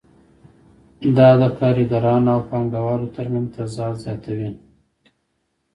[1.15, 4.51] دا د کارګرانو او پانګوالو ترمنځ تضاد زیاتوي